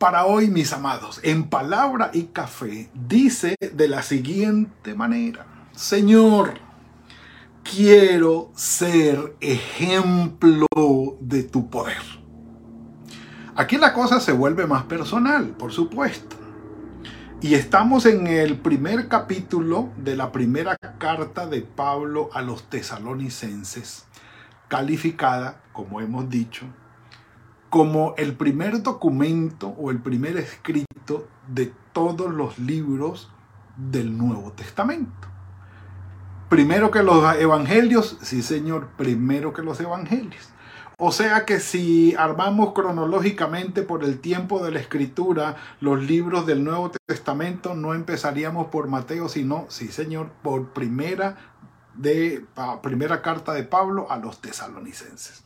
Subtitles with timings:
[0.00, 6.54] Para hoy, mis amados, en palabra y café, dice de la siguiente manera, Señor,
[7.62, 10.66] quiero ser ejemplo
[11.20, 12.00] de tu poder.
[13.54, 16.34] Aquí la cosa se vuelve más personal, por supuesto.
[17.42, 24.06] Y estamos en el primer capítulo de la primera carta de Pablo a los tesalonicenses,
[24.68, 26.64] calificada, como hemos dicho,
[27.70, 33.30] como el primer documento o el primer escrito de todos los libros
[33.76, 35.28] del Nuevo Testamento.
[36.48, 40.50] Primero que los evangelios, sí señor, primero que los evangelios.
[40.98, 46.64] O sea que si armamos cronológicamente por el tiempo de la escritura los libros del
[46.64, 51.36] Nuevo Testamento, no empezaríamos por Mateo, sino, sí señor, por primera,
[51.94, 52.44] de,
[52.82, 55.42] primera carta de Pablo a los tesalonicenses.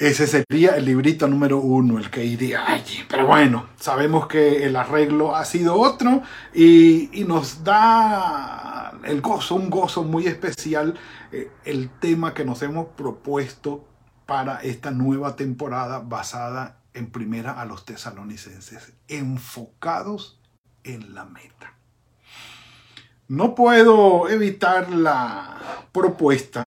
[0.00, 3.04] Ese sería el librito número uno, el que iría allí.
[3.06, 6.22] Pero bueno, sabemos que el arreglo ha sido otro
[6.54, 10.98] y, nos da el gozo, un gozo muy especial,
[11.32, 13.86] eh, el tema que nos hemos propuesto
[14.24, 20.40] para esta nueva temporada basada en primera a los tesalonicenses, enfocados
[20.82, 21.74] en la meta.
[23.28, 25.58] No puedo evitar la
[25.92, 26.64] propuesta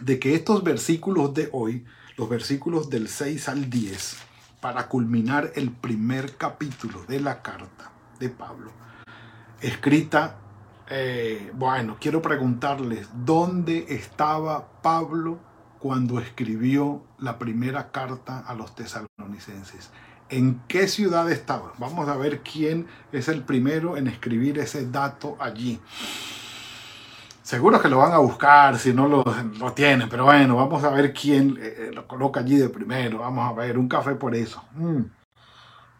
[0.00, 1.84] de que estos versículos de hoy
[2.16, 4.16] los versículos del 6 al 10
[4.60, 8.70] para culminar el primer capítulo de la carta de Pablo,
[9.60, 10.36] escrita,
[10.88, 15.38] eh, bueno, quiero preguntarles, ¿dónde estaba Pablo
[15.78, 19.90] cuando escribió la primera carta a los tesalonicenses?
[20.30, 21.74] ¿En qué ciudad estaba?
[21.78, 25.80] Vamos a ver quién es el primero en escribir ese dato allí.
[27.44, 31.12] Seguro que lo van a buscar si no lo, tienen, pero bueno, vamos a ver
[31.12, 33.18] quién eh, eh, lo coloca allí de primero.
[33.18, 34.64] Vamos a ver, un café por eso.
[34.72, 35.02] Mm.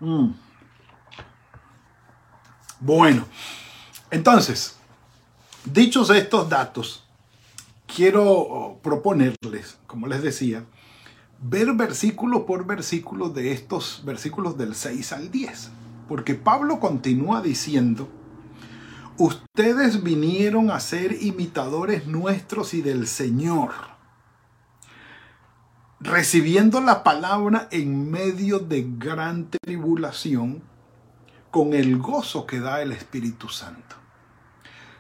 [0.01, 0.35] Mm.
[2.81, 3.27] Bueno,
[4.11, 4.79] entonces,
[5.67, 7.05] dichos estos datos,
[7.95, 10.65] quiero proponerles, como les decía,
[11.43, 15.71] ver versículo por versículo de estos versículos del 6 al 10.
[16.09, 18.09] Porque Pablo continúa diciendo,
[19.17, 23.71] Ustedes vinieron a ser imitadores nuestros y del Señor,
[26.01, 30.65] recibiendo la palabra en medio de gran tribulación,
[31.53, 33.95] con el gozo que da el Espíritu Santo.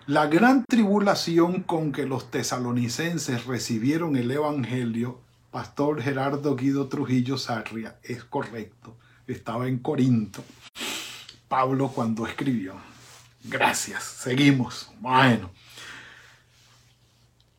[0.06, 5.18] La gran tribulación con que los tesalonicenses recibieron el Evangelio,
[5.50, 8.96] Pastor Gerardo Guido Trujillo Sarria, es correcto.
[9.26, 10.44] Estaba en Corinto.
[11.48, 12.93] Pablo cuando escribió.
[13.44, 14.90] Gracias, seguimos.
[15.00, 15.50] Bueno.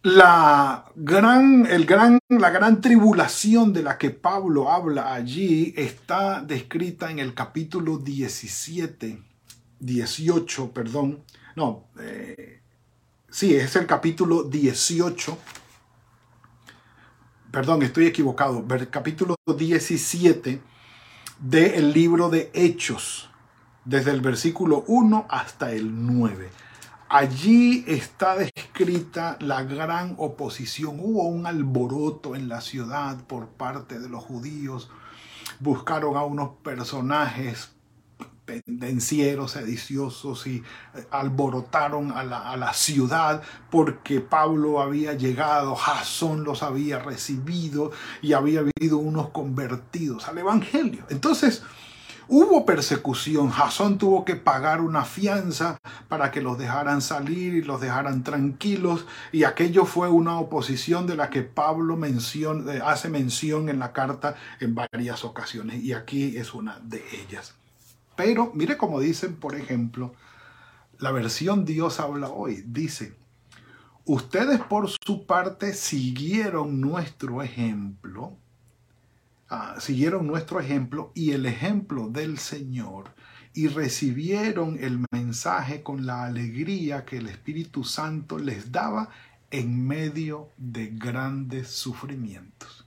[0.02, 7.10] La gran, el gran, la gran tribulación de la que Pablo habla allí está descrita
[7.10, 9.20] en el capítulo 17,
[9.80, 11.24] 18, perdón.
[11.56, 12.62] No, eh,
[13.30, 15.38] sí, es el capítulo 18.
[17.52, 18.64] Perdón, estoy equivocado.
[18.92, 20.62] Capítulo 17
[21.40, 23.30] del libro de Hechos
[23.86, 26.50] desde el versículo 1 hasta el 9.
[27.08, 31.00] Allí está descrita la gran oposición.
[31.00, 34.90] Hubo un alboroto en la ciudad por parte de los judíos.
[35.60, 37.72] Buscaron a unos personajes
[38.46, 40.64] pendencieros, sediciosos y
[41.10, 43.42] alborotaron a la, a la, ciudad
[43.72, 47.92] porque Pablo había llegado, Jasón los había recibido
[48.22, 51.06] y había habido unos convertidos al Evangelio.
[51.10, 51.64] Entonces,
[52.28, 55.78] Hubo persecución, Jasón tuvo que pagar una fianza
[56.08, 61.16] para que los dejaran salir y los dejaran tranquilos, y aquello fue una oposición de
[61.16, 66.56] la que Pablo eh, hace mención en la carta en varias ocasiones, y aquí es
[66.56, 67.54] una de ellas.
[68.16, 70.16] Pero mire cómo dicen, por ejemplo,
[70.98, 73.14] la versión Dios habla hoy, dice,
[74.06, 78.36] ustedes por su parte siguieron nuestro ejemplo
[79.50, 83.14] Ah, siguieron nuestro ejemplo y el ejemplo del Señor
[83.54, 89.10] y recibieron el mensaje con la alegría que el Espíritu Santo les daba
[89.52, 92.86] en medio de grandes sufrimientos.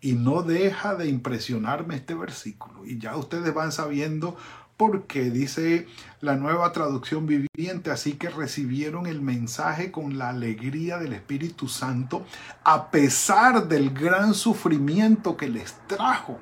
[0.00, 2.84] Y no deja de impresionarme este versículo.
[2.84, 4.36] Y ya ustedes van sabiendo
[4.80, 5.86] porque dice
[6.22, 12.24] la nueva traducción viviente, así que recibieron el mensaje con la alegría del Espíritu Santo,
[12.64, 16.40] a pesar del gran sufrimiento que les trajo.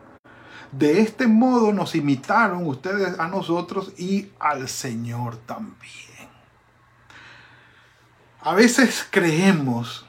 [0.71, 6.29] De este modo nos imitaron ustedes a nosotros y al Señor también.
[8.41, 10.07] A veces creemos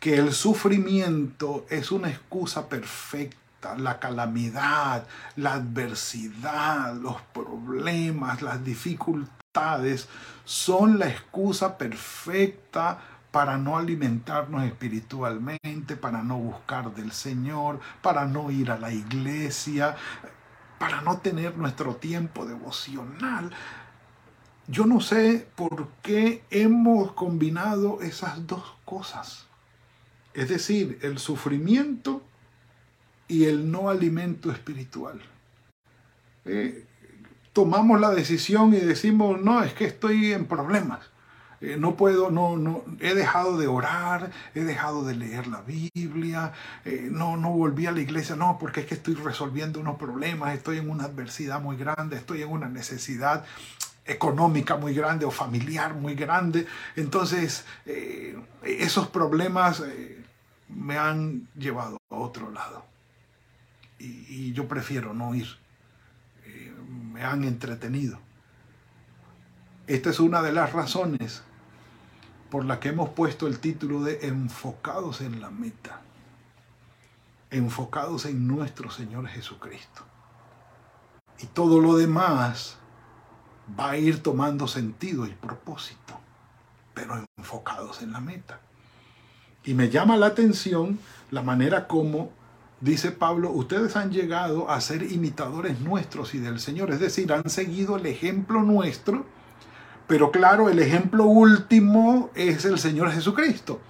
[0.00, 3.41] que el sufrimiento es una excusa perfecta
[3.78, 5.06] la calamidad,
[5.36, 10.08] la adversidad, los problemas, las dificultades
[10.44, 12.98] son la excusa perfecta
[13.30, 19.96] para no alimentarnos espiritualmente, para no buscar del Señor, para no ir a la iglesia,
[20.78, 23.50] para no tener nuestro tiempo devocional.
[24.68, 29.46] Yo no sé por qué hemos combinado esas dos cosas.
[30.34, 32.22] Es decir, el sufrimiento
[33.32, 35.18] y el no alimento espiritual.
[36.44, 36.84] Eh,
[37.54, 41.00] tomamos la decisión y decimos, no, es que estoy en problemas.
[41.62, 46.52] Eh, no puedo, no, no, he dejado de orar, he dejado de leer la Biblia,
[46.84, 50.54] eh, no, no volví a la iglesia, no, porque es que estoy resolviendo unos problemas,
[50.54, 53.46] estoy en una adversidad muy grande, estoy en una necesidad
[54.04, 56.66] económica muy grande o familiar muy grande.
[56.96, 57.64] Entonces,
[58.62, 59.82] esos problemas
[60.68, 62.91] me han llevado a otro lado
[64.02, 65.46] y, yo prefiero no ir.
[66.44, 66.74] Eh,
[67.12, 68.18] me han entretenido.
[69.86, 71.42] Esta es una de las razones
[72.50, 76.00] por la que hemos puesto el título de Enfocados en la meta.
[77.50, 80.04] Enfocados en nuestro Señor Jesucristo.
[81.38, 82.78] Y todo lo demás
[83.78, 86.20] va a ir tomando sentido y propósito,
[86.94, 88.60] pero enfocados en la meta.
[89.64, 90.98] Y me llama la atención
[91.30, 92.32] la manera como
[92.82, 97.48] dice Pablo, ustedes han llegado a ser imitadores nuestros y del Señor, es decir, han
[97.48, 99.24] seguido el ejemplo nuestro,
[100.08, 103.80] pero claro, el ejemplo último es el Señor Jesucristo.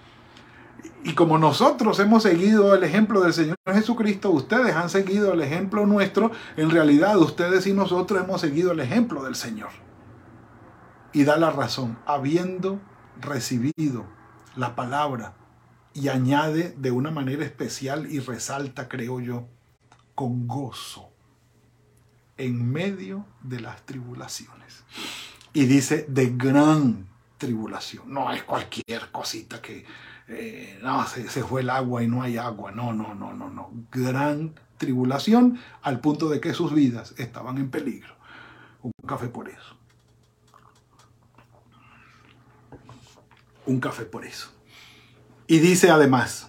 [1.05, 5.87] Y como nosotros hemos seguido el ejemplo del Señor Jesucristo, ustedes han seguido el ejemplo
[5.87, 9.71] nuestro, en realidad ustedes y nosotros hemos seguido el ejemplo del Señor.
[11.13, 12.79] Y da la razón, habiendo
[13.21, 14.05] recibido
[14.55, 15.35] la palabra
[15.95, 19.47] y añade de una manera especial y resalta, creo yo,
[20.15, 21.11] con gozo
[22.37, 24.85] en medio de las tribulaciones.
[25.53, 27.07] Y dice de gran
[27.39, 28.13] tribulación.
[28.13, 29.85] No es cualquier cosita que
[30.29, 32.73] eh, no, se, se fue el agua y no hay agua.
[32.73, 33.71] No, no, no, no, no.
[33.91, 38.15] Gran tribulación al punto de que sus vidas estaban en peligro.
[38.83, 39.77] Un café por eso.
[43.67, 44.51] Un café por eso.
[45.53, 46.49] Y dice además,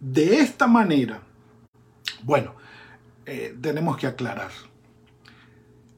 [0.00, 1.20] de esta manera,
[2.22, 2.54] bueno,
[3.26, 4.52] eh, tenemos que aclarar,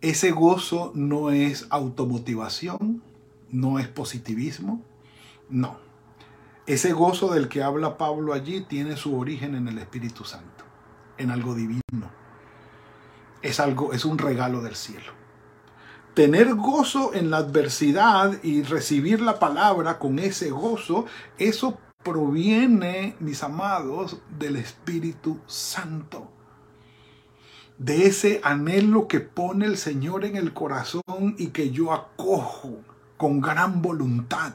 [0.01, 3.05] ese gozo no es automotivación,
[3.51, 4.83] no es positivismo,
[5.49, 5.79] no.
[6.67, 10.65] Ese gozo del que habla Pablo allí tiene su origen en el Espíritu Santo,
[11.19, 12.11] en algo divino.
[13.43, 15.13] Es algo, es un regalo del cielo.
[16.15, 21.07] Tener gozo en la adversidad y recibir la palabra con ese gozo,
[21.39, 26.33] eso proviene, mis amados, del Espíritu Santo.
[27.77, 32.79] De ese anhelo que pone el Señor en el corazón y que yo acojo
[33.19, 34.55] con gran voluntad.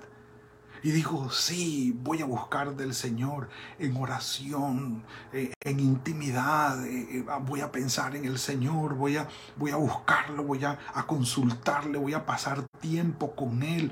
[0.81, 7.25] Y digo, sí, voy a buscar del Señor en oración, eh, en intimidad, eh, eh,
[7.45, 12.15] voy a pensar en el Señor, voy a, voy a buscarlo, voy a consultarle, voy
[12.15, 13.91] a pasar tiempo con Él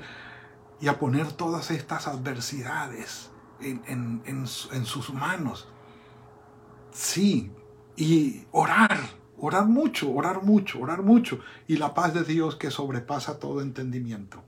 [0.80, 3.31] y a poner todas estas adversidades
[3.62, 5.68] en, sus manos.
[6.92, 7.50] Sí,
[7.96, 8.98] y orar,
[9.38, 11.40] orar mucho, orar mucho, orar mucho.
[11.66, 14.42] Y la paz de Dios que sobrepasa todo entendimiento,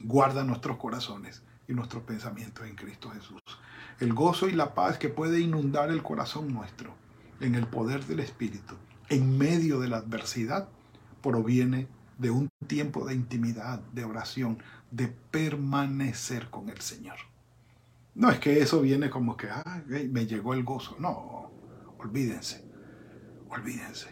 [0.00, 3.42] guarda nuestros corazones y nuestros pensamientos en Cristo Jesús.
[4.00, 6.94] El gozo y la paz que puede inundar el corazón nuestro
[7.40, 8.74] en el poder del Espíritu,
[9.08, 10.68] en medio de la adversidad,
[11.22, 11.88] proviene
[12.18, 17.16] de un tiempo de intimidad, de oración, de permanecer con el Señor.
[18.14, 20.96] No es que eso viene como que, ah, me llegó el gozo.
[20.98, 21.50] No,
[21.98, 22.64] olvídense,
[23.48, 24.08] olvídense.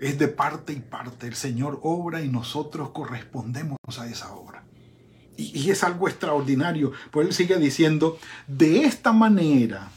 [0.00, 1.28] Es de parte y parte.
[1.28, 4.64] El Señor obra y nosotros correspondemos a esa obra.
[5.36, 6.92] Y, es algo extraordinario.
[7.12, 9.88] Pues Él sigue diciendo, de esta manera,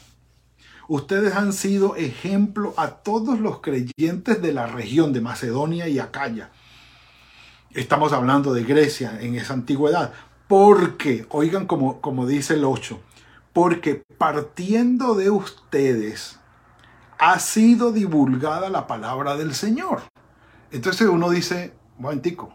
[0.86, 6.50] ustedes han sido ejemplo a todos los creyentes de la región de Macedonia y Acaya.
[7.72, 10.12] Estamos hablando de Grecia en esa antigüedad.
[10.46, 13.00] Porque, oigan como, como dice el 8,
[13.56, 16.38] porque partiendo de ustedes
[17.18, 20.02] ha sido divulgada la palabra del Señor.
[20.70, 22.52] Entonces uno dice, momentico,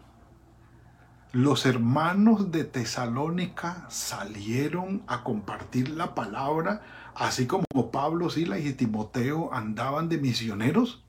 [1.32, 6.82] los hermanos de Tesalónica salieron a compartir la palabra,
[7.16, 11.02] así como Pablo, Silas y Timoteo andaban de misioneros.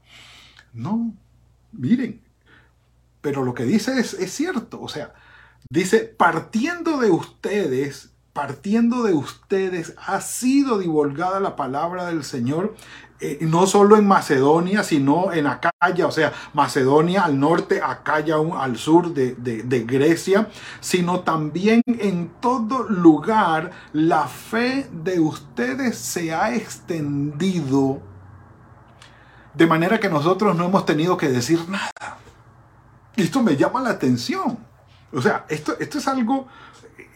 [0.73, 1.13] No,
[1.71, 2.19] miren,
[3.21, 5.13] pero lo que dice es, es cierto, o sea,
[5.69, 12.75] dice, partiendo de ustedes, partiendo de ustedes ha sido divulgada la palabra del Señor,
[13.20, 18.78] eh, no solo en Macedonia, sino en Acaya, o sea, Macedonia al norte, Acaya al
[18.78, 20.50] sur de, de Grecia,
[20.82, 28.02] sino también en todo lugar la fe de ustedes se ha extendido
[29.54, 32.18] de manera que nosotros no hemos tenido que decir nada.
[33.16, 34.58] Esto me llama la atención.
[35.13, 36.48] O sea, esto, esto es algo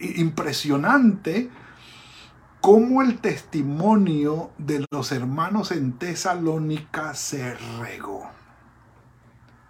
[0.00, 1.50] impresionante
[2.60, 8.30] cómo el testimonio de los hermanos en Tesalónica se regó.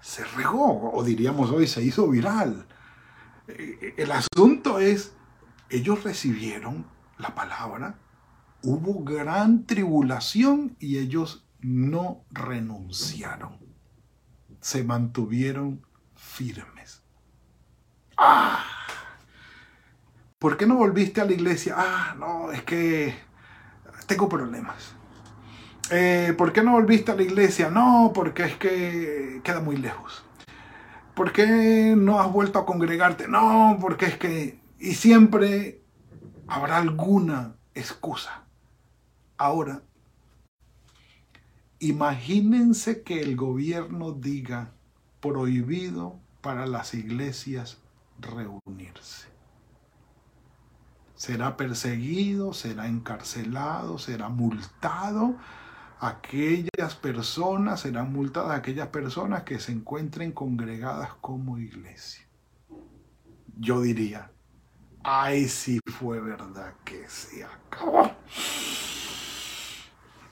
[0.00, 2.66] Se regó, o diríamos hoy, se hizo viral.
[3.46, 5.12] Eh, el asunto es,
[5.70, 6.86] ellos recibieron
[7.18, 7.98] la palabra,
[8.62, 13.58] hubo gran tribulación y ellos no renunciaron.
[14.60, 15.82] Se mantuvieron
[16.14, 17.02] firmes.
[18.16, 18.77] ¡Ah!
[20.38, 21.74] ¿Por qué no volviste a la iglesia?
[21.76, 23.12] Ah, no, es que
[24.06, 24.94] tengo problemas.
[25.90, 27.70] Eh, ¿Por qué no volviste a la iglesia?
[27.70, 30.24] No, porque es que queda muy lejos.
[31.16, 33.26] ¿Por qué no has vuelto a congregarte?
[33.26, 34.60] No, porque es que...
[34.78, 35.82] Y siempre
[36.46, 38.44] habrá alguna excusa.
[39.38, 39.82] Ahora,
[41.80, 44.70] imagínense que el gobierno diga
[45.20, 47.78] prohibido para las iglesias
[48.20, 49.37] reunirse
[51.18, 55.36] será perseguido, será encarcelado, será multado.
[55.98, 62.24] Aquellas personas, serán multadas aquellas personas que se encuentren congregadas como iglesia.
[63.58, 64.30] Yo diría,
[65.02, 68.12] ay, si fue verdad que se acabó.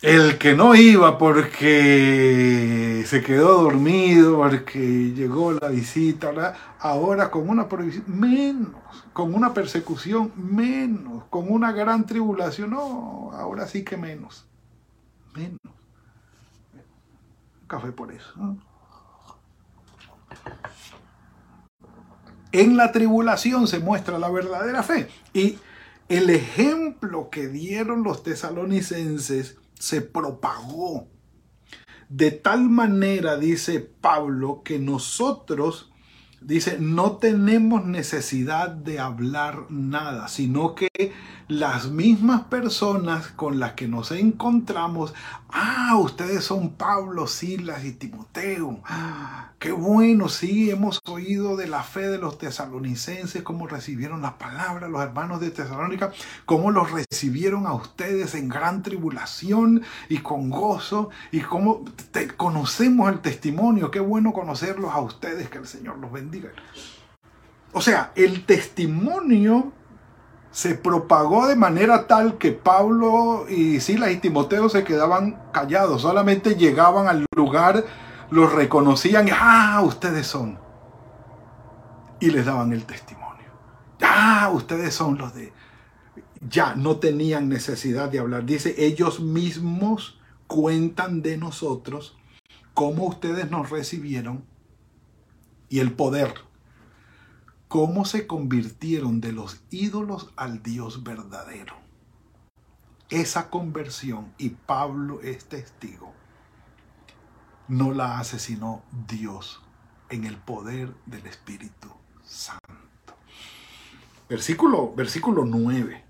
[0.02, 7.68] El que no iba porque se quedó dormido, porque llegó la visita, ahora con una
[7.68, 8.74] prohibición, menos,
[9.14, 14.46] con una persecución, menos, con una gran tribulación, no, ahora sí que menos,
[15.34, 15.60] menos.
[17.66, 18.58] Café por eso.
[22.52, 25.08] En la tribulación se muestra la verdadera fe.
[25.32, 25.58] Y
[26.08, 31.08] el ejemplo que dieron los tesalonicenses se propagó.
[32.08, 35.90] De tal manera, dice Pablo, que nosotros,
[36.40, 40.88] dice, no tenemos necesidad de hablar nada, sino que
[41.48, 45.14] las mismas personas con las que nos encontramos,
[45.50, 48.80] ah, ustedes son Pablo, Silas y Timoteo.
[49.60, 54.88] Qué bueno, sí, hemos oído de la fe de los tesalonicenses, cómo recibieron la palabra
[54.88, 56.12] los hermanos de Tesalónica,
[56.44, 61.84] cómo los recibieron a ustedes en gran tribulación y con gozo, y cómo
[62.36, 63.90] conocemos el testimonio.
[63.90, 66.50] Qué bueno conocerlos a ustedes, que el Señor los bendiga.
[67.72, 69.72] O sea, el testimonio
[70.56, 76.54] se propagó de manera tal que Pablo y Silas y Timoteo se quedaban callados, solamente
[76.54, 77.84] llegaban al lugar,
[78.30, 80.58] los reconocían ah, ustedes son.
[82.20, 83.44] Y les daban el testimonio.
[84.00, 85.52] Ah, ustedes son los de...
[86.40, 88.46] Ya no tenían necesidad de hablar.
[88.46, 92.16] Dice, ellos mismos cuentan de nosotros
[92.72, 94.42] cómo ustedes nos recibieron
[95.68, 96.45] y el poder
[97.68, 101.74] cómo se convirtieron de los ídolos al Dios verdadero.
[103.08, 106.12] Esa conversión, y Pablo es testigo,
[107.68, 109.62] no la hace sino Dios
[110.10, 111.88] en el poder del Espíritu
[112.24, 112.64] Santo.
[114.28, 116.04] Versículo, versículo 9.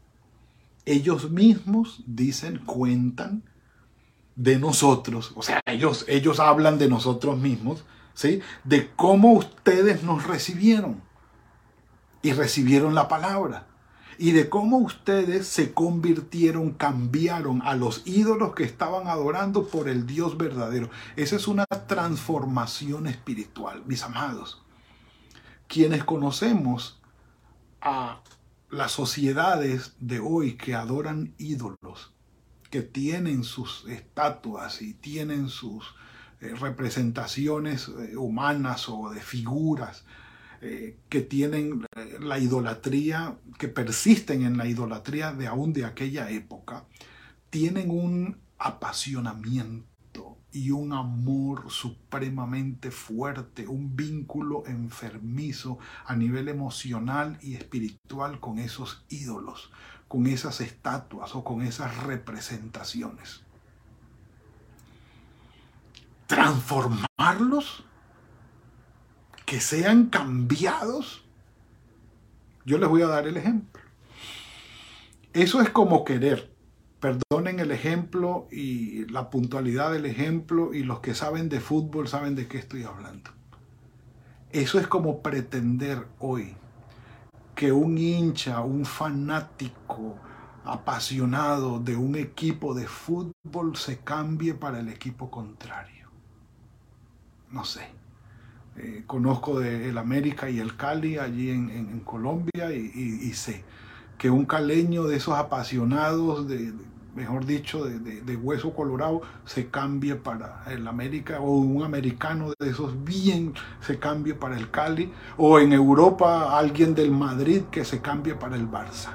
[0.86, 3.42] Ellos mismos dicen, cuentan
[4.36, 7.84] de nosotros, o sea, ellos, ellos hablan de nosotros mismos,
[8.14, 8.40] ¿sí?
[8.64, 11.05] De cómo ustedes nos recibieron
[12.26, 13.68] y recibieron la palabra.
[14.18, 20.08] Y de cómo ustedes se convirtieron, cambiaron a los ídolos que estaban adorando por el
[20.08, 20.90] Dios verdadero.
[21.14, 24.64] Esa es una transformación espiritual, mis amados.
[25.68, 27.00] Quienes conocemos
[27.80, 28.22] a
[28.70, 32.12] las sociedades de hoy que adoran ídolos,
[32.70, 35.94] que tienen sus estatuas y tienen sus
[36.40, 40.04] eh, representaciones eh, humanas o de figuras,
[40.60, 46.30] eh, que tienen eh, la idolatría, que persisten en la idolatría de aún de aquella
[46.30, 46.84] época,
[47.50, 57.56] tienen un apasionamiento y un amor supremamente fuerte, un vínculo enfermizo a nivel emocional y
[57.56, 59.70] espiritual con esos ídolos,
[60.08, 63.42] con esas estatuas o con esas representaciones.
[66.26, 67.84] Transformarlos,
[69.46, 71.24] que sean cambiados.
[72.66, 73.80] Yo les voy a dar el ejemplo.
[75.32, 76.56] Eso es como querer
[77.00, 82.34] Perdonen el ejemplo y la puntualidad del ejemplo y los que saben de fútbol saben
[82.34, 83.30] de qué estoy hablando.
[84.50, 86.56] Eso es como pretender hoy
[87.54, 90.16] que un hincha, un fanático
[90.64, 96.08] apasionado de un equipo de fútbol se cambie para el equipo contrario.
[97.50, 97.88] No sé.
[98.78, 103.64] Eh, conozco de el América y el Cali allí en, Colombia y sé
[104.18, 106.72] que un caleño de esos apasionados, de,
[107.14, 113.04] mejor dicho, de, hueso colorado, se cambie para el América, o un americano de esos
[113.04, 118.34] bien se cambie para el Cali, o en Europa alguien del Madrid que se cambie
[118.34, 119.10] para el Barça.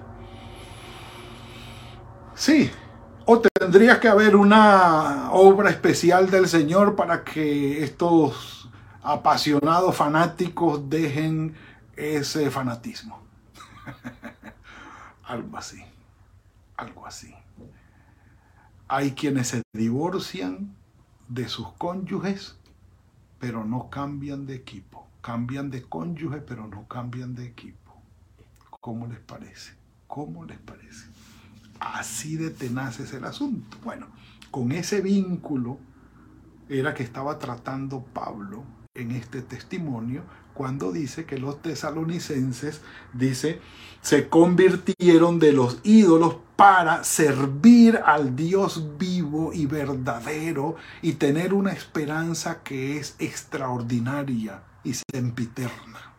[2.35, 2.71] Sí,
[3.25, 8.60] o tendría que haber una obra especial del Señor para que estos
[9.03, 11.55] apasionados fanáticos dejen
[11.95, 13.21] ese fanatismo.
[15.23, 15.83] Algo así.
[16.77, 17.33] Algo así.
[18.87, 20.75] Hay quienes se divorcian
[21.27, 22.57] de sus cónyuges,
[23.39, 25.07] pero no cambian de equipo.
[25.21, 28.01] Cambian de cónyuge, pero no cambian de equipo.
[28.81, 29.75] ¿Cómo les parece?
[30.07, 31.07] ¿Cómo les parece?
[31.79, 33.77] Así de tenaz es el asunto.
[33.83, 34.07] Bueno,
[34.49, 35.79] con ese vínculo
[36.67, 38.63] era que estaba tratando Pablo
[38.93, 42.81] en este testimonio cuando dice que los tesalonicenses,
[43.13, 43.61] dice,
[44.01, 51.71] se convirtieron de los ídolos para servir al Dios vivo y verdadero y tener una
[51.71, 56.11] esperanza que es extraordinaria y sempiterna.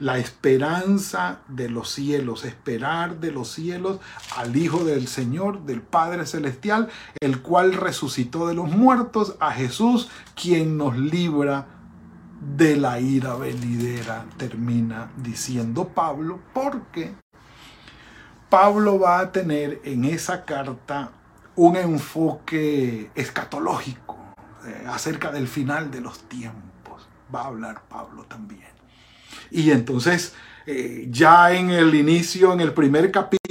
[0.00, 4.00] La esperanza de los cielos, esperar de los cielos
[4.36, 6.88] al Hijo del Señor, del Padre Celestial,
[7.20, 11.73] el cual resucitó de los muertos, a Jesús, quien nos libra
[12.40, 17.14] de la ira venidera, termina diciendo Pablo, porque
[18.48, 21.10] Pablo va a tener en esa carta
[21.56, 24.16] un enfoque escatológico
[24.66, 27.08] eh, acerca del final de los tiempos.
[27.34, 28.62] Va a hablar Pablo también.
[29.50, 30.34] Y entonces
[30.66, 33.43] eh, ya en el inicio, en el primer capítulo,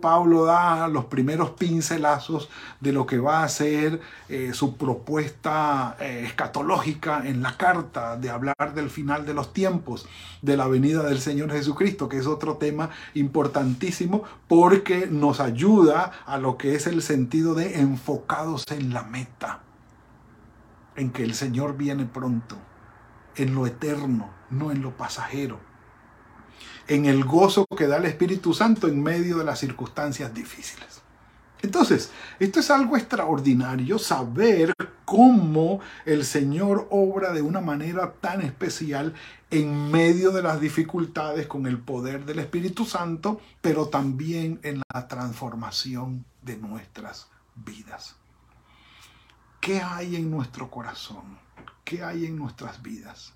[0.00, 2.48] Pablo da los primeros pincelazos
[2.80, 8.30] de lo que va a ser eh, su propuesta eh, escatológica en la carta de
[8.30, 10.06] hablar del final de los tiempos,
[10.40, 16.38] de la venida del Señor Jesucristo, que es otro tema importantísimo porque nos ayuda a
[16.38, 19.62] lo que es el sentido de enfocados en la meta,
[20.94, 22.56] en que el Señor viene pronto,
[23.34, 25.75] en lo eterno, no en lo pasajero
[26.88, 31.02] en el gozo que da el Espíritu Santo en medio de las circunstancias difíciles.
[31.62, 34.72] Entonces, esto es algo extraordinario, saber
[35.04, 39.14] cómo el Señor obra de una manera tan especial
[39.50, 45.08] en medio de las dificultades con el poder del Espíritu Santo, pero también en la
[45.08, 48.16] transformación de nuestras vidas.
[49.60, 51.38] ¿Qué hay en nuestro corazón?
[51.84, 53.35] ¿Qué hay en nuestras vidas?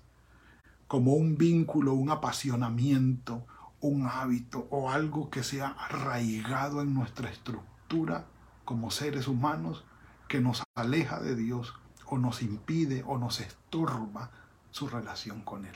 [0.91, 3.47] Como un vínculo, un apasionamiento,
[3.79, 8.25] un hábito o algo que se ha arraigado en nuestra estructura
[8.65, 9.85] como seres humanos
[10.27, 11.75] que nos aleja de Dios
[12.07, 14.31] o nos impide o nos estorba
[14.71, 15.75] su relación con Él.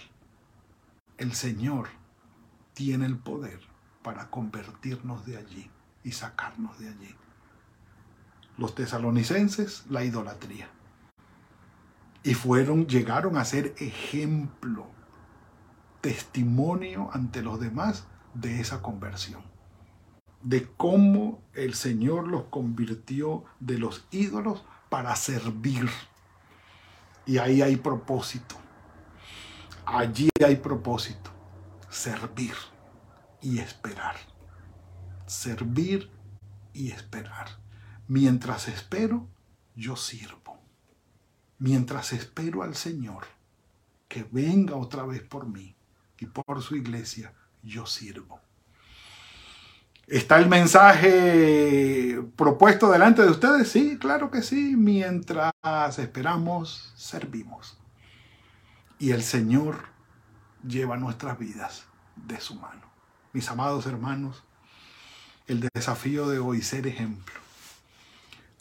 [1.17, 1.87] El Señor
[2.73, 3.61] tiene el poder
[4.03, 5.71] para convertirnos de allí
[6.03, 7.15] y sacarnos de allí.
[8.57, 10.67] Los tesalonicenses, la idolatría.
[12.21, 14.93] Y fueron, llegaron a ser ejemplo
[16.05, 19.41] testimonio ante los demás de esa conversión,
[20.43, 25.89] de cómo el Señor los convirtió de los ídolos para servir.
[27.25, 28.53] Y ahí hay propósito.
[29.83, 31.31] Allí hay propósito.
[31.89, 32.53] Servir
[33.41, 34.15] y esperar.
[35.25, 36.11] Servir
[36.71, 37.47] y esperar.
[38.07, 39.27] Mientras espero,
[39.75, 40.59] yo sirvo.
[41.57, 43.23] Mientras espero al Señor
[44.07, 45.75] que venga otra vez por mí,
[46.19, 48.39] y por su iglesia yo sirvo.
[50.07, 53.69] ¿Está el mensaje propuesto delante de ustedes?
[53.71, 54.75] Sí, claro que sí.
[54.77, 55.53] Mientras
[55.97, 57.77] esperamos, servimos.
[58.99, 59.85] Y el Señor
[60.67, 62.83] lleva nuestras vidas de su mano.
[63.33, 64.43] Mis amados hermanos,
[65.47, 67.44] el desafío de hoy, ser ejemplo.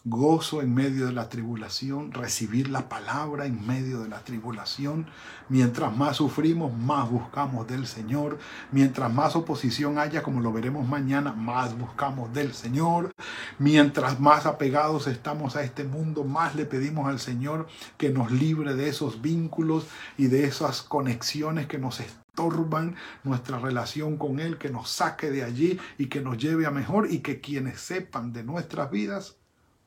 [0.07, 5.07] Gozo en medio de la tribulación, recibir la palabra en medio de la tribulación.
[5.49, 8.39] Mientras más sufrimos, más buscamos del Señor.
[8.71, 13.13] Mientras más oposición haya, como lo veremos mañana, más buscamos del Señor.
[13.59, 18.75] Mientras más apegados estamos a este mundo, más le pedimos al Señor que nos libre
[18.75, 19.87] de esos vínculos
[20.19, 25.45] y de esas conexiones que nos estorban nuestra relación con Él, que nos saque de
[25.45, 29.39] allí y que nos lleve a mejor y que quienes sepan de nuestras vidas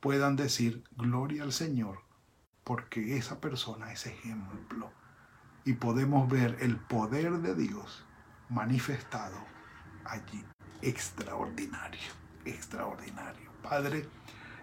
[0.08, 2.00] puedan decir gloria al Señor,
[2.64, 4.90] porque esa persona es ejemplo.
[5.66, 8.06] Y podemos ver el poder de Dios
[8.48, 9.36] manifestado
[10.06, 10.46] allí.
[10.82, 12.10] Extraordinario,
[12.46, 13.52] extraordinario.
[13.62, 14.08] Padre,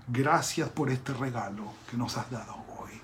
[0.08, 2.98] gracias por este regalo que nos has dado hoy.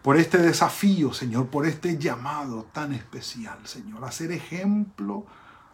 [0.00, 5.26] Por este desafío, Señor, por este llamado tan especial, Señor, a ser ejemplo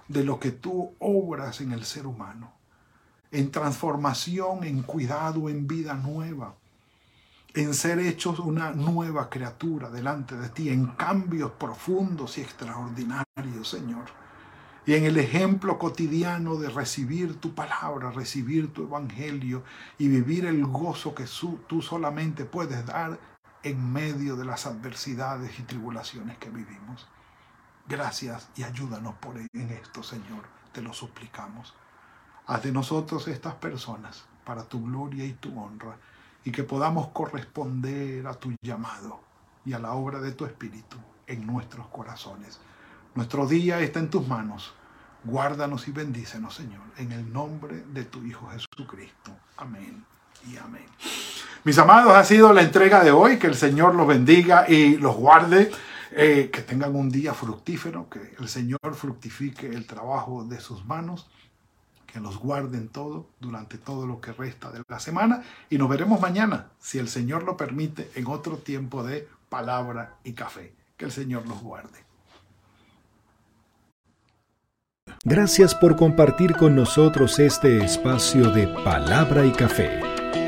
[0.09, 2.63] de lo que tú obras en el ser humano
[3.35, 6.55] en transformación, en cuidado, en vida nueva,
[7.53, 14.05] en ser hechos una nueva criatura delante de ti, en cambios profundos y extraordinarios, Señor.
[14.87, 19.64] Y en el ejemplo cotidiano de recibir tu palabra, recibir tu evangelio
[19.99, 21.25] y vivir el gozo que
[21.66, 23.18] tú solamente puedes dar
[23.64, 27.09] en medio de las adversidades y tribulaciones que vivimos.
[27.88, 30.44] Gracias y ayúdanos por en esto, Señor.
[30.73, 31.75] Te lo suplicamos.
[32.46, 35.96] Haz de nosotros estas personas para tu gloria y tu honra
[36.44, 39.20] y que podamos corresponder a tu llamado
[39.64, 42.61] y a la obra de tu Espíritu en nuestros corazones.
[43.14, 44.74] Nuestro día está en tus manos.
[45.24, 49.33] Guárdanos y bendícenos, Señor, en el nombre de tu Hijo Jesucristo.
[49.57, 50.04] Amén
[50.46, 50.85] y amén.
[51.64, 53.38] Mis amados, ha sido la entrega de hoy.
[53.38, 55.70] Que el Señor los bendiga y los guarde.
[56.11, 61.28] Eh, que tengan un día fructífero, que el Señor fructifique el trabajo de sus manos
[62.14, 66.20] que los guarden todo durante todo lo que resta de la semana y nos veremos
[66.20, 70.72] mañana, si el Señor lo permite, en otro tiempo de palabra y café.
[70.96, 72.05] Que el Señor los guarde.
[75.24, 79.98] Gracias por compartir con nosotros este espacio de palabra y café.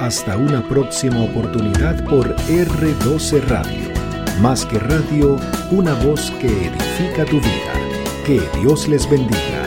[0.01, 3.93] Hasta una próxima oportunidad por R12 Radio.
[4.41, 5.37] Más que radio,
[5.73, 7.73] una voz que edifica tu vida.
[8.25, 9.66] Que Dios les bendiga.